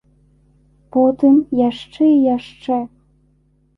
[0.95, 1.35] Потым
[1.69, 2.81] яшчэ і яшчэ.